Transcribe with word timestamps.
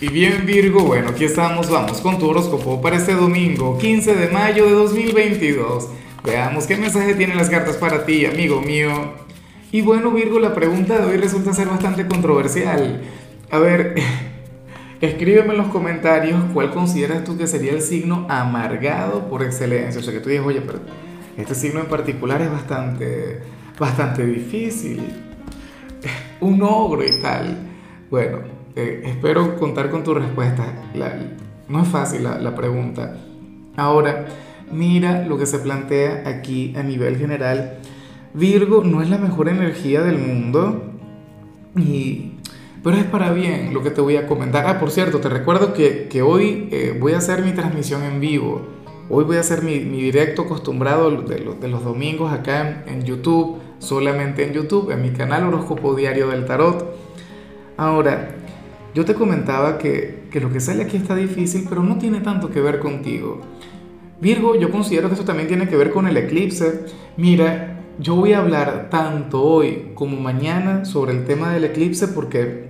Y 0.00 0.10
bien 0.10 0.46
Virgo, 0.46 0.84
bueno, 0.84 1.08
aquí 1.08 1.24
estamos, 1.24 1.68
vamos 1.68 2.00
con 2.00 2.20
tu 2.20 2.28
horóscopo 2.28 2.80
para 2.80 2.94
este 2.94 3.14
domingo, 3.14 3.76
15 3.78 4.14
de 4.14 4.28
mayo 4.28 4.66
de 4.66 4.70
2022. 4.70 5.88
Veamos 6.24 6.68
qué 6.68 6.76
mensaje 6.76 7.16
tienen 7.16 7.36
las 7.36 7.50
cartas 7.50 7.76
para 7.78 8.06
ti, 8.06 8.24
amigo 8.24 8.60
mío. 8.60 9.14
Y 9.72 9.80
bueno 9.80 10.12
Virgo, 10.12 10.38
la 10.38 10.54
pregunta 10.54 10.98
de 10.98 11.04
hoy 11.04 11.16
resulta 11.16 11.52
ser 11.52 11.66
bastante 11.66 12.06
controversial. 12.06 13.02
A 13.50 13.58
ver, 13.58 13.96
escríbeme 15.00 15.50
en 15.50 15.58
los 15.58 15.66
comentarios 15.66 16.44
cuál 16.54 16.70
consideras 16.70 17.24
tú 17.24 17.36
que 17.36 17.48
sería 17.48 17.72
el 17.72 17.82
signo 17.82 18.24
amargado 18.28 19.28
por 19.28 19.42
excelencia. 19.42 20.00
O 20.00 20.04
sea, 20.04 20.14
que 20.14 20.20
tú 20.20 20.28
dices, 20.28 20.46
oye, 20.46 20.60
pero 20.60 20.78
este 21.36 21.56
signo 21.56 21.80
en 21.80 21.86
particular 21.86 22.40
es 22.40 22.52
bastante, 22.52 23.40
bastante 23.76 24.24
difícil. 24.24 25.02
Un 26.40 26.62
ogro 26.62 27.04
y 27.04 27.20
tal. 27.20 27.66
Bueno, 28.08 28.57
eh, 28.78 29.02
espero 29.06 29.56
contar 29.56 29.90
con 29.90 30.04
tu 30.04 30.14
respuesta. 30.14 30.64
no 31.68 31.82
es 31.82 31.88
fácil 31.88 32.22
la, 32.22 32.54
pregunta. 32.54 33.16
Ahora, 33.76 34.26
mira 34.70 35.26
lo 35.26 35.36
que 35.36 35.46
se 35.46 35.58
plantea 35.58 36.22
aquí 36.26 36.72
a 36.76 36.84
nivel 36.84 37.16
general. 37.16 37.78
Virgo 38.34 38.84
no 38.84 39.02
es 39.02 39.10
la 39.10 39.18
mejor 39.18 39.48
energía 39.48 40.02
del 40.02 40.18
mundo, 40.18 40.92
y, 41.74 42.34
pero 42.84 42.96
es 42.96 43.04
para 43.04 43.32
bien 43.32 43.74
lo 43.74 43.82
que 43.82 43.90
te 43.90 44.00
voy 44.00 44.16
a 44.16 44.28
comentar. 44.28 44.64
Ah, 44.68 44.78
por 44.78 44.92
cierto, 44.92 45.18
te 45.18 45.28
recuerdo 45.28 45.72
que, 45.74 46.06
que 46.08 46.22
hoy 46.22 46.68
eh, 46.70 46.96
voy 47.00 47.14
a 47.14 47.18
hacer 47.18 47.42
mi 47.42 47.50
transmisión 47.50 48.04
en 48.04 48.20
vivo. 48.20 48.64
Hoy 49.10 49.24
voy 49.24 49.38
a 49.38 49.40
hacer 49.40 49.64
mi, 49.64 49.80
mi 49.80 50.02
directo 50.02 50.42
acostumbrado 50.42 51.10
de, 51.10 51.54
de, 51.60 51.68
los 51.68 51.82
domingos 51.82 52.32
acá 52.32 52.84
en, 52.86 52.98
en 52.98 53.04
YouTube, 53.04 53.58
solamente 53.80 54.44
en 54.44 54.52
YouTube, 54.52 54.92
en 54.92 55.02
mi 55.02 55.10
canal 55.10 55.48
Horóscopo 55.48 55.96
Diario 55.96 56.28
del 56.28 56.44
Tarot. 56.44 56.94
Ahora, 57.76 58.34
yo 58.94 59.04
te 59.04 59.14
comentaba 59.14 59.78
que, 59.78 60.28
lo 60.40 60.52
que 60.52 60.60
sale 60.60 60.82
aquí 60.82 60.96
está 60.96 61.14
difícil, 61.14 61.66
pero 61.68 61.82
no 61.82 61.98
tiene 61.98 62.20
tanto 62.20 62.50
que 62.50 62.60
ver 62.60 62.78
contigo. 62.78 63.40
Virgo, 64.20 64.56
yo 64.56 64.70
considero 64.70 65.08
que 65.08 65.14
eso 65.14 65.24
también 65.24 65.48
tiene 65.48 65.68
que 65.68 65.76
ver 65.76 65.90
con 65.90 66.08
el 66.08 66.16
eclipse. 66.16 66.86
Mira, 67.16 67.80
yo 68.00 68.16
voy 68.16 68.32
a 68.32 68.38
hablar 68.38 68.88
tanto 68.90 69.42
hoy 69.42 69.92
como 69.94 70.20
mañana 70.20 70.84
sobre 70.84 71.12
el 71.12 71.24
tema 71.24 71.52
del 71.52 71.64
eclipse 71.64 72.08
porque, 72.08 72.68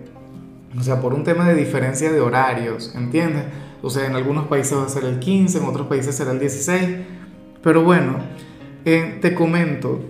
o 0.76 0.82
sea, 0.82 1.00
por 1.00 1.14
un 1.14 1.24
tema 1.24 1.48
de 1.48 1.54
diferencia 1.54 2.12
de 2.12 2.20
horarios, 2.20 2.94
¿entiendes? 2.94 3.44
O 3.80 3.90
sea, 3.90 4.06
en 4.06 4.16
algunos 4.16 4.48
países 4.48 4.76
va 4.76 4.84
a 4.84 4.88
ser 4.88 5.04
el 5.04 5.20
15, 5.20 5.58
en 5.58 5.64
otros 5.64 5.86
países 5.86 6.14
será 6.14 6.32
el 6.32 6.40
16. 6.40 6.88
Pero 7.62 7.82
bueno, 7.84 8.16
eh, 8.84 9.18
te 9.20 9.34
comento, 9.34 10.00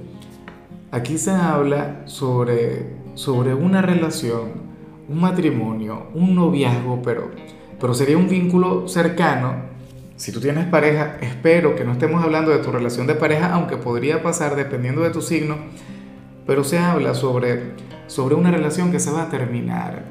aquí 0.91 1.19
se 1.19 1.31
habla 1.31 2.03
sobre, 2.07 2.97
sobre 3.15 3.55
una 3.55 3.83
relación 3.83 4.68
un 5.09 5.21
matrimonio, 5.21 6.09
un 6.15 6.35
noviazgo, 6.35 7.01
pero, 7.03 7.31
pero 7.81 7.95
sería 7.95 8.17
un 8.17 8.29
vínculo 8.29 8.87
cercano. 8.89 9.69
Si 10.17 10.33
tú 10.33 10.41
tienes 10.41 10.67
pareja, 10.67 11.17
espero 11.21 11.75
que 11.75 11.85
no 11.85 11.93
estemos 11.93 12.23
hablando 12.23 12.51
de 12.51 12.59
tu 12.59 12.71
relación 12.71 13.07
de 13.07 13.15
pareja, 13.15 13.53
aunque 13.55 13.77
podría 13.77 14.23
pasar 14.23 14.57
dependiendo 14.57 15.03
de 15.03 15.11
tu 15.11 15.23
signo, 15.23 15.57
pero 16.47 16.65
se 16.65 16.79
habla 16.79 17.15
sobre, 17.15 17.73
sobre 18.07 18.35
una 18.35 18.51
relación 18.51 18.91
que 18.91 19.01
se 19.01 19.11
va 19.11 19.23
a 19.23 19.29
terminar, 19.31 20.05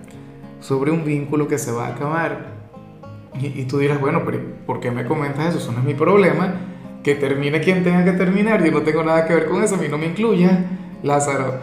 sobre 0.62 0.92
un 0.92 1.03
vínculo 1.03 1.48
que 1.48 1.58
se 1.58 1.72
va 1.72 1.88
a 1.88 1.90
acabar. 1.90 2.58
Y, 3.40 3.66
tú 3.66 3.78
dirás, 3.78 4.02
bueno, 4.02 4.23
pero 4.25 4.40
¿por 4.66 4.80
qué 4.80 4.90
me 4.90 5.06
comentas 5.06 5.50
eso? 5.50 5.59
Eso 5.59 5.72
no 5.72 5.80
es 5.80 5.86
mi 5.86 5.94
problema. 5.94 6.56
Que 7.03 7.14
termine 7.14 7.62
quien 7.62 7.84
tenga 7.84 8.03
que 8.03 8.14
terminar. 8.14 8.64
Yo 8.64 8.72
no 8.72 8.81
tengo 8.81 9.03
nada 9.03 9.28
que 9.28 9.36
ver 9.36 9.45
con 9.48 9.64
eso, 9.64 9.75
a 9.75 9.78
mí 9.78 9.88
no 9.90 10.00
me 10.00 10.08
incluya, 10.08 10.66
Lázaro. 11.03 11.59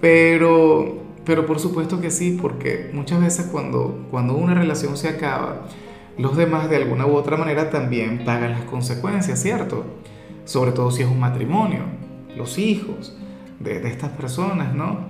Pero 0.00 0.99
pero 1.24 1.46
por 1.46 1.58
supuesto 1.60 2.00
que 2.00 2.10
sí, 2.10 2.38
porque 2.40 2.90
muchas 2.92 3.20
veces 3.20 3.46
cuando, 3.52 4.06
cuando 4.10 4.34
una 4.34 4.54
relación 4.54 4.96
se 4.96 5.08
acaba, 5.08 5.66
los 6.18 6.36
demás 6.36 6.68
de 6.68 6.76
alguna 6.76 7.06
u 7.06 7.14
otra 7.14 7.36
manera 7.36 7.70
también 7.70 8.24
pagan 8.24 8.52
las 8.52 8.62
consecuencias, 8.64 9.40
¿cierto? 9.40 9.84
Sobre 10.44 10.72
todo 10.72 10.90
si 10.90 11.02
es 11.02 11.08
un 11.08 11.20
matrimonio, 11.20 11.80
los 12.36 12.58
hijos 12.58 13.16
de, 13.58 13.86
estas 13.88 14.10
personas, 14.10 14.74
¿no? 14.74 15.08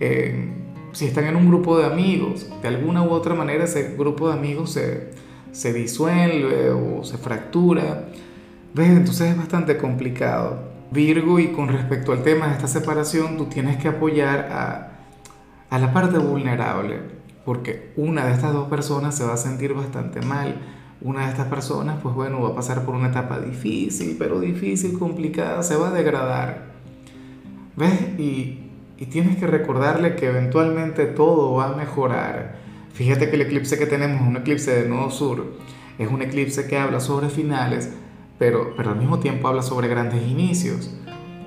Eh, 0.00 0.52
si 0.92 1.06
están 1.06 1.24
en 1.26 1.36
un 1.36 1.48
grupo 1.48 1.78
de 1.78 1.84
amigos, 1.84 2.48
de 2.62 2.68
alguna 2.68 3.02
u 3.02 3.10
otra 3.10 3.34
manera 3.34 3.64
ese 3.64 3.94
grupo 3.98 4.28
de 4.28 4.34
amigos 4.34 4.70
se, 4.70 5.10
se 5.52 5.72
disuelve 5.72 6.70
o 6.70 7.04
se 7.04 7.18
fractura. 7.18 8.08
¿Ves? 8.72 8.90
Entonces 8.90 9.30
es 9.30 9.36
bastante 9.36 9.76
complicado. 9.76 10.58
Virgo, 10.90 11.38
y 11.38 11.48
con 11.48 11.68
respecto 11.68 12.12
al 12.12 12.22
tema 12.22 12.46
de 12.48 12.54
esta 12.54 12.68
separación, 12.68 13.36
tú 13.36 13.46
tienes 13.46 13.76
que 13.76 13.88
apoyar 13.88 14.48
a 14.50 14.95
a 15.70 15.78
la 15.78 15.92
parte 15.92 16.18
vulnerable, 16.18 17.00
porque 17.44 17.92
una 17.96 18.26
de 18.26 18.32
estas 18.32 18.52
dos 18.52 18.68
personas 18.68 19.16
se 19.16 19.24
va 19.24 19.34
a 19.34 19.36
sentir 19.38 19.74
bastante 19.74 20.20
mal. 20.20 20.56
Una 21.00 21.26
de 21.26 21.30
estas 21.30 21.46
personas, 21.48 21.98
pues 22.02 22.14
bueno, 22.14 22.40
va 22.40 22.50
a 22.50 22.54
pasar 22.54 22.84
por 22.84 22.94
una 22.94 23.08
etapa 23.08 23.38
difícil, 23.38 24.16
pero 24.18 24.40
difícil, 24.40 24.98
complicada, 24.98 25.62
se 25.62 25.76
va 25.76 25.88
a 25.88 25.92
degradar. 25.92 26.66
¿Ves? 27.76 28.18
Y, 28.18 28.70
y 28.96 29.06
tienes 29.06 29.36
que 29.36 29.46
recordarle 29.46 30.16
que 30.16 30.28
eventualmente 30.28 31.06
todo 31.06 31.54
va 31.54 31.66
a 31.66 31.76
mejorar. 31.76 32.56
Fíjate 32.94 33.28
que 33.28 33.36
el 33.36 33.42
eclipse 33.42 33.78
que 33.78 33.84
tenemos 33.84 34.22
es 34.22 34.26
un 34.26 34.36
eclipse 34.38 34.82
de 34.82 34.88
nodo 34.88 35.10
sur. 35.10 35.52
Es 35.98 36.10
un 36.10 36.22
eclipse 36.22 36.66
que 36.66 36.78
habla 36.78 37.00
sobre 37.00 37.28
finales, 37.28 37.92
pero, 38.38 38.74
pero 38.76 38.90
al 38.90 38.96
mismo 38.96 39.18
tiempo 39.18 39.48
habla 39.48 39.62
sobre 39.62 39.88
grandes 39.88 40.26
inicios. 40.26 40.96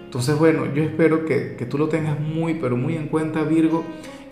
Entonces, 0.10 0.40
bueno, 0.40 0.66
yo 0.74 0.82
espero 0.82 1.24
que, 1.24 1.56
que, 1.56 1.68
tú 1.68 1.78
lo 1.78 1.88
tengas 1.88 2.20
muy, 2.20 2.56
pero 2.56 2.76
muy 2.76 2.96
en 2.96 3.10
cuenta, 3.10 3.44
Virgo, 3.44 3.84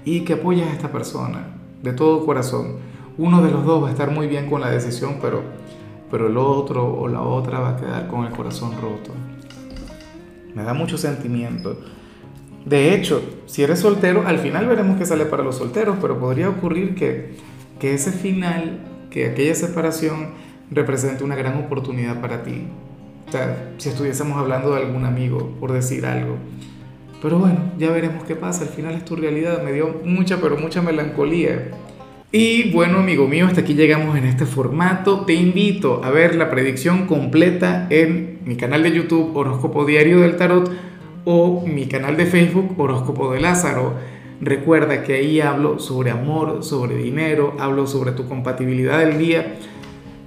y 0.05 0.21
que 0.21 0.33
apoyes 0.33 0.65
a 0.65 0.73
esta 0.73 0.91
persona 0.91 1.49
de 1.83 1.93
todo 1.93 2.25
corazón. 2.25 2.77
Uno 3.19 3.43
de 3.43 3.51
los 3.51 3.63
dos 3.63 3.83
va 3.83 3.89
a 3.89 3.91
estar 3.91 4.09
muy 4.09 4.25
bien 4.25 4.49
con 4.49 4.59
la 4.59 4.71
decisión, 4.71 5.17
pero, 5.21 5.43
pero 6.09 6.29
el 6.29 6.37
otro 6.37 6.83
o 6.83 7.07
la 7.07 7.21
otra 7.21 7.59
va 7.59 7.69
a 7.69 7.77
quedar 7.77 8.07
con 8.07 8.25
el 8.25 8.31
corazón 8.31 8.71
roto. 8.81 9.11
Me 10.55 10.63
da 10.63 10.73
mucho 10.73 10.97
sentimiento. 10.97 11.77
De 12.65 12.95
hecho, 12.95 13.21
si 13.45 13.61
eres 13.61 13.77
soltero, 13.77 14.23
al 14.25 14.39
final 14.39 14.65
veremos 14.65 14.97
qué 14.97 15.05
sale 15.05 15.27
para 15.27 15.43
los 15.43 15.57
solteros, 15.57 15.97
pero 16.01 16.19
podría 16.19 16.49
ocurrir 16.49 16.95
que, 16.95 17.35
que 17.79 17.93
ese 17.93 18.11
final, 18.11 18.79
que 19.11 19.27
aquella 19.27 19.53
separación 19.53 20.29
represente 20.71 21.23
una 21.23 21.35
gran 21.35 21.63
oportunidad 21.63 22.19
para 22.19 22.41
ti. 22.41 22.63
O 23.27 23.31
sea, 23.31 23.73
si 23.77 23.89
estuviésemos 23.89 24.37
hablando 24.37 24.73
de 24.73 24.83
algún 24.83 25.03
amigo, 25.05 25.51
por 25.59 25.73
decir 25.73 26.05
algo. 26.05 26.37
Pero 27.21 27.39
bueno, 27.39 27.59
ya 27.77 27.91
veremos 27.91 28.23
qué 28.23 28.35
pasa. 28.35 28.63
Al 28.63 28.69
final 28.69 28.95
es 28.95 29.03
tu 29.03 29.15
realidad. 29.15 29.63
Me 29.63 29.73
dio 29.73 30.01
mucha, 30.05 30.39
pero 30.39 30.57
mucha 30.57 30.81
melancolía. 30.81 31.71
Y 32.31 32.71
bueno, 32.71 32.99
amigo 32.99 33.27
mío, 33.27 33.47
hasta 33.47 33.61
aquí 33.61 33.73
llegamos 33.73 34.17
en 34.17 34.25
este 34.25 34.45
formato. 34.45 35.21
Te 35.25 35.33
invito 35.33 36.03
a 36.03 36.11
ver 36.11 36.35
la 36.35 36.49
predicción 36.49 37.05
completa 37.05 37.87
en 37.89 38.39
mi 38.45 38.55
canal 38.55 38.83
de 38.83 38.91
YouTube 38.91 39.35
Horóscopo 39.35 39.85
Diario 39.85 40.21
del 40.21 40.37
Tarot 40.37 40.71
o 41.25 41.65
mi 41.65 41.87
canal 41.87 42.15
de 42.15 42.25
Facebook 42.27 42.79
Horóscopo 42.79 43.33
de 43.33 43.41
Lázaro. 43.41 43.93
Recuerda 44.39 45.03
que 45.03 45.15
ahí 45.15 45.41
hablo 45.41 45.79
sobre 45.79 46.11
amor, 46.11 46.63
sobre 46.63 46.95
dinero, 46.95 47.55
hablo 47.59 47.87
sobre 47.87 48.11
tu 48.11 48.27
compatibilidad 48.27 48.99
del 48.99 49.17
día 49.17 49.55